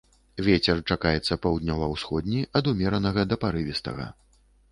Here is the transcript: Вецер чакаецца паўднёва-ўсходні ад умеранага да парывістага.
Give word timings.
Вецер 0.45 0.79
чакаецца 0.93 1.37
паўднёва-ўсходні 1.43 2.41
ад 2.59 2.71
умеранага 2.73 3.21
да 3.35 3.41
парывістага. 3.43 4.09